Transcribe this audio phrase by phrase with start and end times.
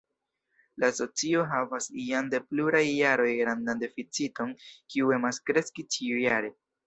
[0.83, 4.55] La asocio havas jam de pluraj jaroj grandan deficiton,
[4.95, 6.51] kiu emas kreski ĉiujare.